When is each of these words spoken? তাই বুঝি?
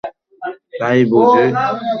তাই 0.79 0.99
বুঝি? 1.11 1.43